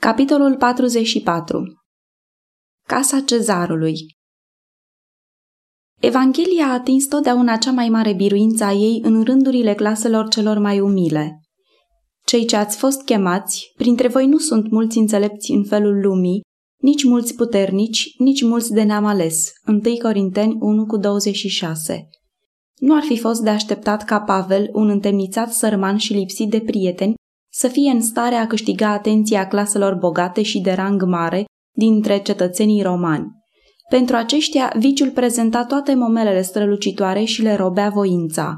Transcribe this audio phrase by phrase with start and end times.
[0.00, 1.62] Capitolul 44
[2.86, 3.94] Casa cezarului
[6.00, 10.80] Evanghelia a atins totdeauna cea mai mare biruință a ei în rândurile claselor celor mai
[10.80, 11.40] umile.
[12.24, 16.40] Cei ce ați fost chemați, printre voi nu sunt mulți înțelepți în felul lumii,
[16.82, 19.52] nici mulți puternici, nici mulți de neam ales.
[19.66, 22.08] 1 Corinteni 1 cu 26
[22.76, 27.18] Nu ar fi fost de așteptat ca Pavel, un întemnițat sărman și lipsit de prieteni,
[27.60, 31.44] să fie în stare a câștiga atenția claselor bogate și de rang mare
[31.76, 33.26] dintre cetățenii romani.
[33.88, 38.56] Pentru aceștia, viciul prezenta toate momelele strălucitoare și le robea voința.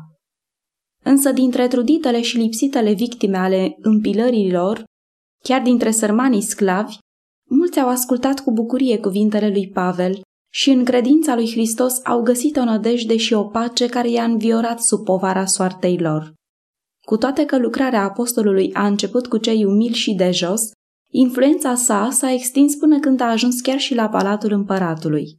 [1.05, 4.85] Însă dintre truditele și lipsitele victime ale împilărilor,
[5.45, 6.99] chiar dintre sărmanii sclavi,
[7.51, 10.21] mulți au ascultat cu bucurie cuvintele lui Pavel
[10.53, 14.83] și în credința lui Hristos au găsit o nădejde și o pace care i-a înviorat
[14.83, 16.33] sub povara soartei lor.
[17.07, 20.71] Cu toate că lucrarea apostolului a început cu cei umili și de jos,
[21.11, 25.39] influența sa s-a extins până când a ajuns chiar și la palatul împăratului.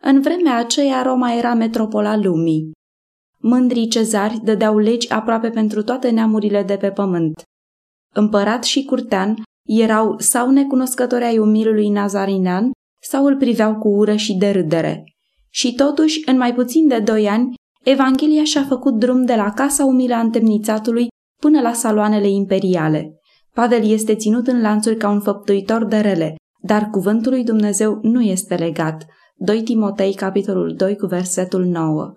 [0.00, 2.72] În vremea aceea Roma era metropola lumii.
[3.38, 7.42] Mândrii cezari dădeau legi aproape pentru toate neamurile de pe pământ.
[8.14, 12.70] Împărat și curtean erau sau necunoscători ai umilului nazarinean
[13.02, 15.04] sau îl priveau cu ură și de râdere.
[15.48, 19.84] Și totuși, în mai puțin de doi ani, Evanghelia și-a făcut drum de la casa
[19.84, 21.08] umilă a întemnițatului
[21.40, 23.20] până la saloanele imperiale.
[23.54, 28.20] Pavel este ținut în lanțuri ca un făptuitor de rele, dar cuvântul lui Dumnezeu nu
[28.20, 29.06] este legat.
[29.36, 32.12] 2 Timotei, capitolul 2, cu versetul 9.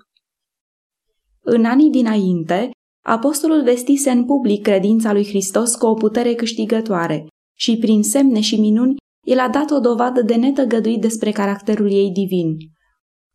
[1.43, 2.69] În anii dinainte,
[3.05, 8.59] apostolul vestise în public credința lui Hristos cu o putere câștigătoare și prin semne și
[8.59, 12.55] minuni el a dat o dovadă de netăgăduit despre caracterul ei divin.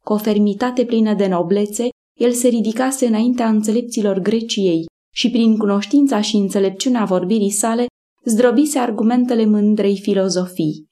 [0.05, 1.89] Cu o fermitate plină de noblețe,
[2.19, 7.87] el se ridicase înaintea înțelepților Greciei și prin cunoștința și înțelepciunea vorbirii sale
[8.25, 10.87] zdrobise argumentele mândrei filozofii.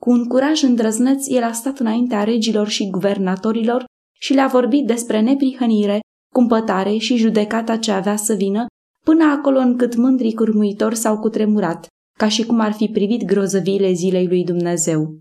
[0.00, 3.84] Cu un curaj îndrăzneț, el a stat înaintea regilor și guvernatorilor
[4.20, 6.00] și le-a vorbit despre neprihănire,
[6.34, 8.66] cumpătare și judecata ce avea să vină,
[9.04, 11.86] până acolo încât mândrii curmuitori s-au cutremurat,
[12.18, 15.20] ca și cum ar fi privit grozăviile zilei lui Dumnezeu.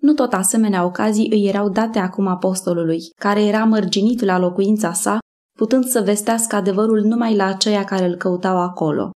[0.00, 5.18] Nu tot asemenea ocazii îi erau date acum apostolului, care era mărginit la locuința sa,
[5.58, 9.10] putând să vestească adevărul numai la aceia care îl căutau acolo.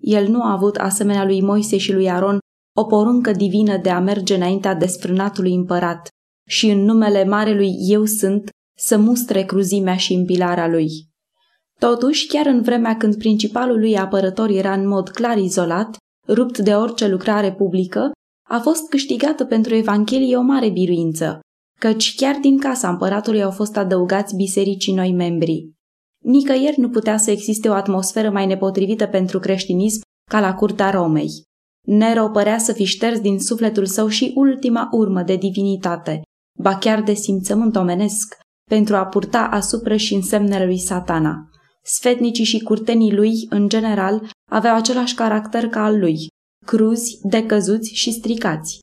[0.00, 2.38] El nu a avut, asemenea lui Moise și lui Aron,
[2.76, 6.08] o poruncă divină de a merge înaintea desfrânatului împărat
[6.48, 10.88] și în numele Marelui Eu sunt să mustre cruzimea și împilarea lui.
[11.78, 15.96] Totuși, chiar în vremea când principalul lui apărător era în mod clar izolat,
[16.28, 18.10] rupt de orice lucrare publică,
[18.48, 21.40] a fost câștigată pentru Evanghelie o mare biruință,
[21.80, 25.70] căci chiar din casa împăratului au fost adăugați bisericii noi membri.
[26.24, 31.30] Nicăieri nu putea să existe o atmosferă mai nepotrivită pentru creștinism ca la curtea Romei.
[31.86, 36.22] Nero părea să fi șters din sufletul său și ultima urmă de divinitate,
[36.58, 38.36] ba chiar de simțământ omenesc,
[38.70, 41.48] pentru a purta asupra și însemnele lui satana.
[41.82, 46.26] Sfetnicii și curtenii lui, în general, aveau același caracter ca al lui,
[46.64, 48.78] cruzi, decăzuți și stricați.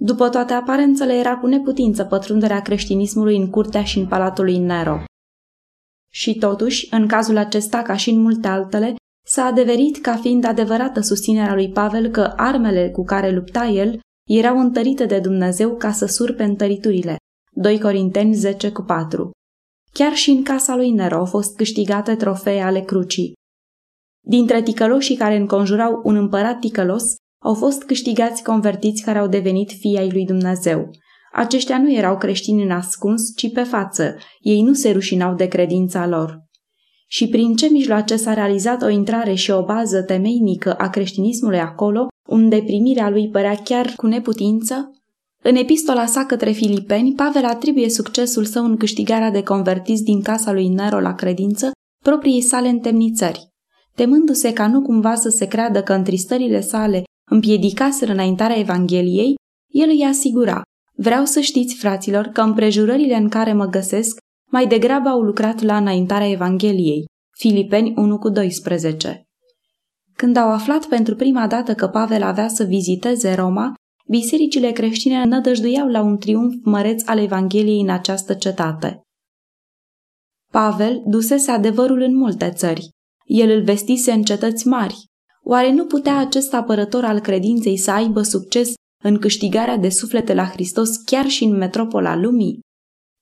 [0.00, 5.04] După toate aparențele, era cu neputință pătrunderea creștinismului în curtea și în palatul lui Nero.
[6.12, 8.94] Și totuși, în cazul acesta, ca și în multe altele,
[9.26, 14.00] s-a adeverit ca fiind adevărată susținerea lui Pavel că armele cu care lupta el
[14.30, 17.16] erau întărite de Dumnezeu ca să surpe întăriturile.
[17.52, 19.30] 2 Corinteni 10 cu 4
[19.92, 23.32] Chiar și în casa lui Nero au fost câștigate trofee ale crucii.
[24.26, 29.98] Dintre ticăloșii care înconjurau un împărat ticălos, au fost câștigați convertiți care au devenit fii
[29.98, 30.90] ai lui Dumnezeu.
[31.32, 34.16] Aceștia nu erau creștini în ascuns, ci pe față.
[34.40, 36.42] Ei nu se rușinau de credința lor.
[37.06, 42.06] Și prin ce mijloace s-a realizat o intrare și o bază temeinică a creștinismului acolo,
[42.28, 44.90] unde primirea lui părea chiar cu neputință?
[45.42, 50.52] În epistola sa către filipeni, Pavel atribuie succesul său în câștigarea de convertiți din casa
[50.52, 51.70] lui Nero la credință
[52.02, 53.48] propriei sale întemnițări.
[53.94, 59.34] Temându-se ca nu cumva să se creadă că întristările sale împiedicaseră înaintarea Evangheliei,
[59.72, 60.62] el îi asigura,
[60.96, 64.18] vreau să știți, fraților, că împrejurările în care mă găsesc
[64.50, 67.04] mai degrabă au lucrat la înaintarea Evangheliei.
[67.38, 69.22] Filipeni 1 cu 12
[70.16, 73.74] Când au aflat pentru prima dată că Pavel avea să viziteze Roma,
[74.08, 79.00] bisericile creștine nădăjduiau la un triumf măreț al Evangheliei în această cetate.
[80.52, 82.88] Pavel dusese adevărul în multe țări.
[83.24, 85.04] El îl vestise în cetăți mari,
[85.44, 90.44] Oare nu putea acest apărător al credinței să aibă succes în câștigarea de suflete la
[90.44, 92.60] Hristos chiar și în metropola lumii?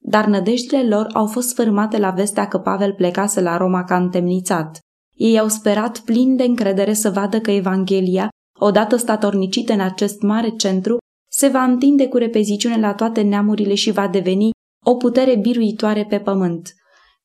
[0.05, 4.79] Dar nădejdile lor au fost fărâmate la vestea că Pavel plecase la Roma ca întemnițat.
[5.15, 8.29] Ei au sperat plin de încredere să vadă că Evanghelia,
[8.59, 10.97] odată statornicite în acest mare centru,
[11.31, 14.51] se va întinde cu repeziciune la toate neamurile și va deveni
[14.85, 16.75] o putere biruitoare pe pământ.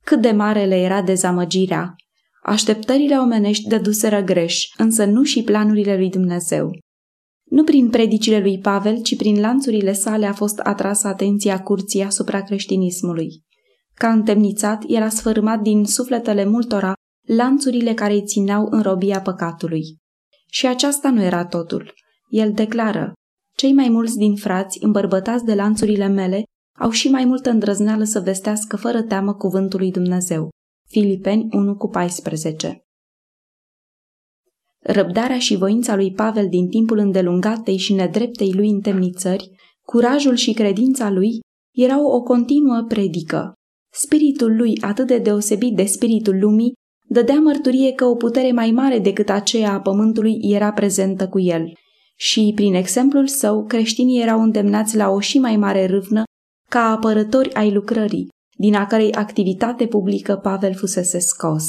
[0.03, 1.95] Cât de mare le era dezamăgirea!
[2.47, 6.71] Așteptările omenești dăduseră greș, însă nu și planurile lui Dumnezeu.
[7.49, 12.43] Nu prin predicile lui Pavel, ci prin lanțurile sale a fost atrasă atenția curții asupra
[12.43, 13.27] creștinismului.
[13.93, 16.93] Ca întemnițat, el a sfărâmat din sufletele multora
[17.27, 19.83] lanțurile care îi țineau în robia păcatului.
[20.51, 21.93] Și aceasta nu era totul.
[22.29, 23.13] El declară,
[23.55, 26.43] cei mai mulți din frați, îmbărbătați de lanțurile mele,
[26.79, 30.49] au și mai multă îndrăzneală să vestească fără teamă cuvântul lui Dumnezeu.
[30.89, 32.85] Filipeni 1 cu 14
[34.79, 39.49] Răbdarea și voința lui Pavel din timpul îndelungatei și nedreptei lui întemnițări,
[39.81, 41.39] curajul și credința lui
[41.75, 43.53] erau o continuă predică.
[43.93, 46.73] Spiritul lui, atât de deosebit de spiritul lumii,
[47.07, 51.73] dădea mărturie că o putere mai mare decât aceea a pământului era prezentă cu el.
[52.15, 56.23] Și, prin exemplul său, creștinii erau îndemnați la o și mai mare râvnă
[56.69, 58.27] ca apărători ai lucrării,
[58.57, 61.65] din a cărei activitate publică Pavel fusese scos.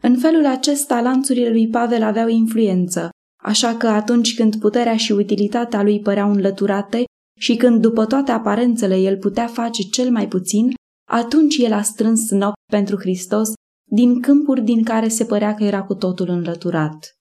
[0.00, 3.08] În felul acesta, lanțurile lui Pavel aveau influență,
[3.42, 7.04] așa că atunci când puterea și utilitatea lui păreau înlăturate
[7.38, 10.74] și când după toate aparențele el putea face cel mai puțin,
[11.08, 13.52] atunci el a strâns nopți pentru Hristos
[13.90, 17.14] din câmpuri din care se părea că era cu totul înlăturat.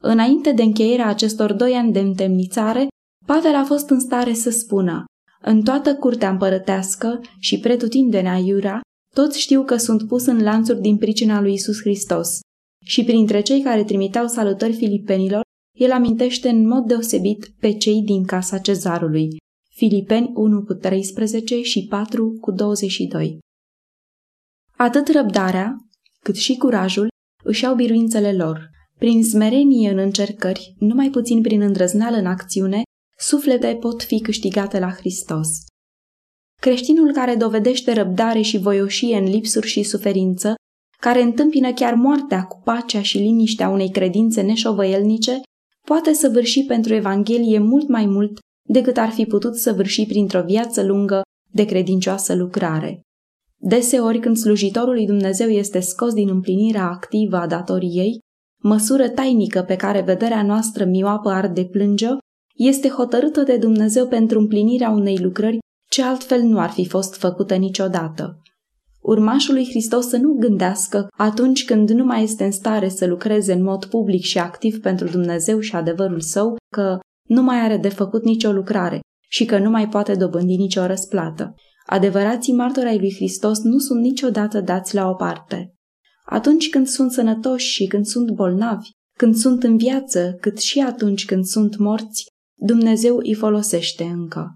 [0.00, 2.86] Înainte de încheierea acestor doi ani de întemnițare,
[3.26, 5.04] Pavel a fost în stare să spună
[5.40, 8.80] În toată curtea împărătească și pretutindenea iura,
[9.14, 12.40] toți știu că sunt pus în lanțuri din pricina lui Isus Hristos.
[12.84, 15.42] Și printre cei care trimiteau salutări filipenilor,
[15.76, 19.36] el amintește în mod deosebit pe cei din casa cezarului.
[19.74, 23.38] Filipeni 1 cu 13 și 4 cu 22.
[24.76, 25.76] Atât răbdarea,
[26.22, 27.08] cât și curajul
[27.44, 28.70] își au biruințele lor.
[28.98, 32.82] Prin smerenie în încercări, numai puțin prin îndrăzneală în acțiune,
[33.18, 35.48] suflete pot fi câștigate la Hristos.
[36.60, 40.54] Creștinul care dovedește răbdare și voioșie în lipsuri și suferință,
[41.00, 45.40] care întâmpină chiar moartea cu pacea și liniștea unei credințe neșovăielnice,
[45.86, 48.38] poate săvârși pentru Evanghelie mult mai mult
[48.68, 51.22] decât ar fi putut săvârși printr-o viață lungă
[51.52, 53.00] de credincioasă lucrare.
[53.60, 58.18] Deseori când slujitorul lui Dumnezeu este scos din împlinirea activă a datoriei,
[58.62, 62.08] măsură tainică pe care vederea noastră mioapă ar deplânge,
[62.58, 65.58] este hotărâtă de Dumnezeu pentru împlinirea unei lucrări
[65.90, 68.42] ce altfel nu ar fi fost făcută niciodată.
[69.00, 73.52] Urmașul lui Hristos să nu gândească atunci când nu mai este în stare să lucreze
[73.52, 77.88] în mod public și activ pentru Dumnezeu și adevărul său că nu mai are de
[77.88, 81.54] făcut nicio lucrare și că nu mai poate dobândi nicio răsplată.
[81.86, 85.74] Adevărații martori ai lui Hristos nu sunt niciodată dați la o parte.
[86.24, 88.88] Atunci când sunt sănătoși și când sunt bolnavi,
[89.18, 92.26] când sunt în viață, cât și atunci când sunt morți,
[92.60, 94.54] Dumnezeu îi folosește încă.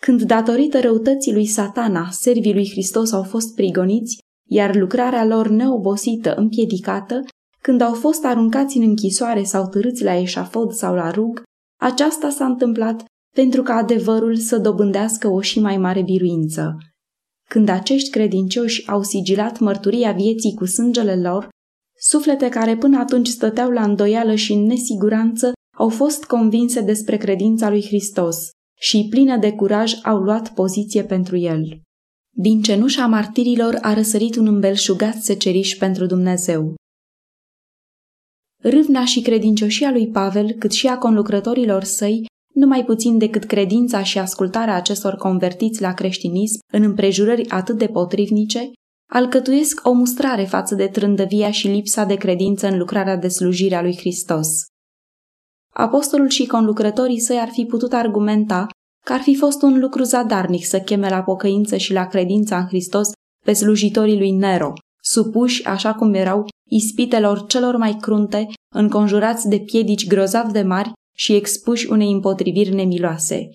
[0.00, 4.18] Când datorită răutății lui satana, servii lui Hristos au fost prigoniți,
[4.48, 7.24] iar lucrarea lor neobosită împiedicată,
[7.62, 11.42] când au fost aruncați în închisoare sau târâți la eșafod sau la rug,
[11.80, 16.76] aceasta s-a întâmplat pentru ca adevărul să dobândească o și mai mare biruință.
[17.48, 21.48] Când acești credincioși au sigilat mărturia vieții cu sângele lor,
[21.98, 27.68] suflete care până atunci stăteau la îndoială și în nesiguranță au fost convinse despre credința
[27.68, 28.50] lui Hristos
[28.80, 31.80] și, plină de curaj, au luat poziție pentru el.
[32.36, 36.74] Din cenușa martirilor a răsărit un îmbelșugat seceriș pentru Dumnezeu.
[38.62, 44.18] Râvna și credincioșia lui Pavel, cât și a conlucrătorilor săi, numai puțin decât credința și
[44.18, 48.70] ascultarea acestor convertiți la creștinism în împrejurări atât de potrivnice,
[49.10, 53.82] alcătuiesc o mustrare față de trândăvia și lipsa de credință în lucrarea de slujire a
[53.82, 54.48] lui Hristos.
[55.78, 58.66] Apostolul și conlucrătorii săi ar fi putut argumenta
[59.04, 62.66] că ar fi fost un lucru zadarnic să cheme la pocăință și la credința în
[62.66, 63.10] Hristos
[63.44, 70.06] pe slujitorii lui Nero, supuși așa cum erau ispitelor celor mai crunte, înconjurați de piedici
[70.06, 73.48] grozav de mari și expuși unei împotriviri nemiloase.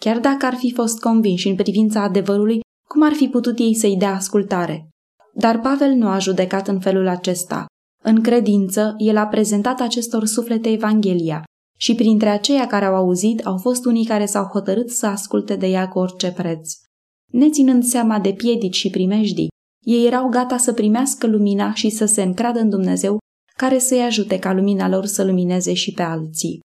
[0.00, 3.96] Chiar dacă ar fi fost convinși în privința adevărului, cum ar fi putut ei să-i
[3.96, 4.88] dea ascultare?
[5.34, 7.66] Dar Pavel nu a judecat în felul acesta.
[8.02, 11.44] În credință, el a prezentat acestor suflete Evanghelia
[11.80, 15.66] și printre aceia care au auzit au fost unii care s-au hotărât să asculte de
[15.66, 16.72] ea cu orice preț.
[17.32, 19.48] Neținând seama de piedici și primejdii,
[19.86, 23.18] ei erau gata să primească lumina și să se încradă în Dumnezeu
[23.56, 26.60] care să-i ajute ca lumina lor să lumineze și pe alții.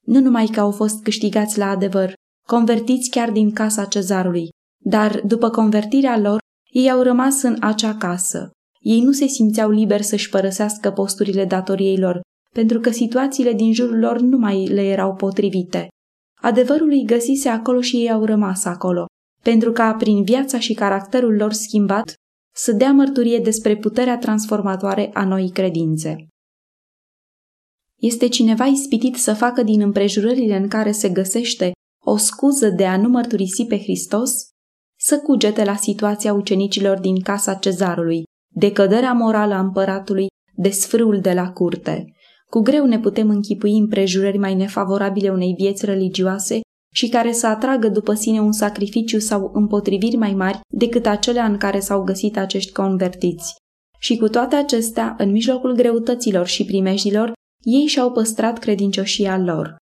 [0.00, 2.12] Nu numai că au fost câștigați la adevăr,
[2.48, 4.48] convertiți chiar din casa cezarului,
[4.84, 6.38] dar după convertirea lor,
[6.70, 8.50] ei au rămas în acea casă.
[8.80, 12.20] Ei nu se simțeau liberi să-și părăsească posturile datoriei lor,
[12.56, 15.88] pentru că situațiile din jurul lor nu mai le erau potrivite.
[16.42, 19.06] Adevărul îi găsise acolo și ei au rămas acolo,
[19.42, 22.14] pentru ca, prin viața și caracterul lor schimbat,
[22.54, 26.26] să dea mărturie despre puterea transformatoare a noii credințe.
[28.00, 31.72] Este cineva ispitit să facă din împrejurările în care se găsește
[32.04, 34.32] o scuză de a nu mărturisi pe Hristos?
[34.98, 38.22] Să cugete la situația ucenicilor din casa cezarului,
[38.54, 42.15] de căderea morală a împăratului, de sfrâul de la curte.
[42.50, 46.60] Cu greu ne putem închipui împrejurări mai nefavorabile unei vieți religioase
[46.94, 51.56] și care să atragă după sine un sacrificiu sau împotriviri mai mari decât acelea în
[51.56, 53.54] care s-au găsit acești convertiți.
[53.98, 57.32] Și cu toate acestea, în mijlocul greutăților și primejdilor,
[57.64, 59.76] ei și-au păstrat credincioșia lor.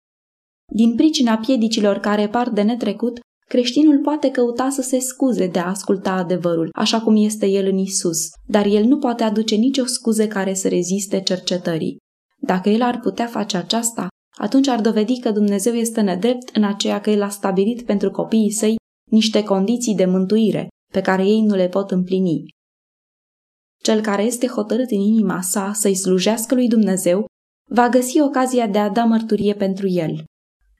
[0.73, 5.67] Din pricina piedicilor care par de netrecut, creștinul poate căuta să se scuze de a
[5.67, 10.27] asculta adevărul, așa cum este el în Isus, dar el nu poate aduce nicio scuze
[10.27, 11.97] care să reziste cercetării.
[12.45, 14.07] Dacă el ar putea face aceasta,
[14.37, 18.51] atunci ar dovedi că Dumnezeu este nedrept în aceea că el a stabilit pentru copiii
[18.51, 18.75] săi
[19.11, 22.43] niște condiții de mântuire pe care ei nu le pot împlini.
[23.83, 27.25] Cel care este hotărât în inima sa să-i slujească lui Dumnezeu
[27.69, 30.23] va găsi ocazia de a da mărturie pentru el.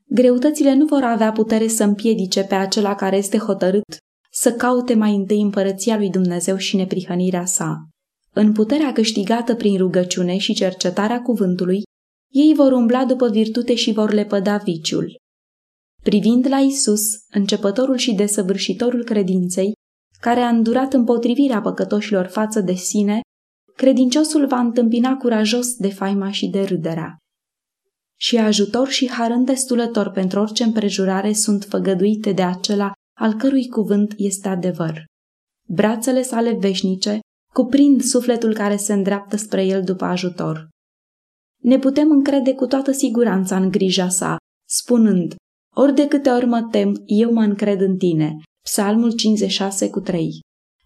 [0.06, 3.98] Greutățile nu vor avea putere să împiedice pe acela care este hotărât
[4.32, 7.88] să caute mai întâi împărăția lui Dumnezeu și neprihănirea sa.
[8.34, 11.82] În puterea câștigată prin rugăciune și cercetarea cuvântului,
[12.32, 15.16] ei vor umbla după virtute și vor lepăda viciul.
[16.04, 19.72] Privind la Isus, începătorul și desăvârșitorul credinței,
[20.22, 23.22] care a îndurat împotrivirea păcătoșilor față de sine,
[23.76, 27.18] credinciosul va întâmpina curajos de faima și de râderea.
[28.20, 34.14] Și ajutor și har îndestulător pentru orice împrejurare sunt făgăduite de acela al cărui cuvânt
[34.18, 35.04] este adevăr.
[35.68, 37.20] Brațele sale veșnice
[37.54, 40.70] cuprind sufletul care se îndreaptă spre el după ajutor.
[41.62, 44.38] Ne putem încrede cu toată siguranța în grija sa,
[44.70, 45.36] spunând,
[45.76, 48.36] ori de câte ori mă tem, eu mă încred în tine.
[48.64, 50.40] Psalmul 56 cu 3.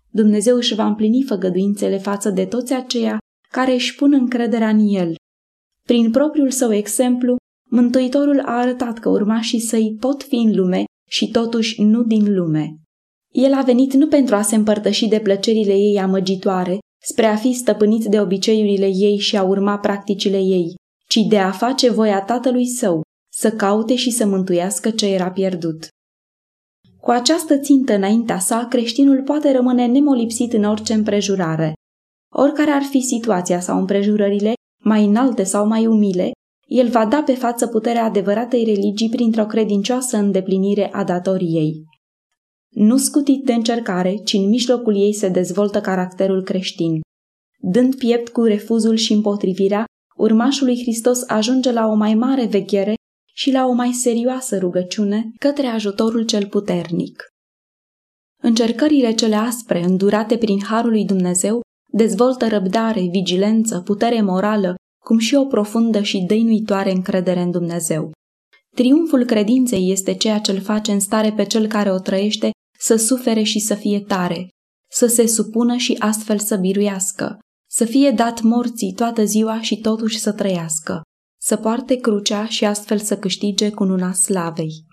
[0.09, 3.17] Dumnezeu își va împlini făgăduințele față de toți aceia
[3.51, 5.15] care își pun încrederea în El.
[5.83, 7.36] Prin propriul său exemplu,
[7.69, 12.75] Mântuitorul a arătat că urmașii săi pot fi în lume și totuși nu din lume.
[13.38, 17.53] El a venit nu pentru a se împărtăși de plăcerile ei amăgitoare, spre a fi
[17.53, 20.75] stăpânit de obiceiurile ei și a urma practicile ei,
[21.08, 23.01] ci de a face voia tatălui său,
[23.34, 25.88] să caute și să mântuiască ce era pierdut.
[27.01, 31.74] Cu această țintă înaintea sa, creștinul poate rămâne nemolipsit în orice împrejurare.
[32.34, 34.53] Oricare ar fi situația sau împrejurările,
[34.84, 36.32] mai înalte sau mai umile,
[36.67, 41.96] el va da pe față puterea adevăratei religii printr-o credincioasă îndeplinire a datoriei.
[42.79, 47.01] Nu scutit de încercare, ci în mijlocul ei se dezvoltă caracterul creștin.
[47.60, 52.93] Dând piept cu refuzul și împotrivirea, urmașul lui Hristos ajunge la o mai mare veghere
[53.34, 57.24] și la o mai serioasă rugăciune către ajutorul cel puternic.
[58.43, 65.36] Încercările cele aspre, îndurate prin harul lui Dumnezeu, dezvoltă răbdare, vigilență, putere morală, cum și
[65.36, 68.12] o profundă și dăinuitoare încredere în Dumnezeu.
[68.75, 72.96] Triumful credinței este ceea ce îl face în stare pe cel care o trăiește să
[72.96, 74.48] sufere și să fie tare,
[74.91, 80.19] să se supună și astfel să biruiască, să fie dat morții toată ziua și totuși
[80.19, 81.01] să trăiască,
[81.41, 84.87] să poarte crucea și astfel să câștige cununa slavei.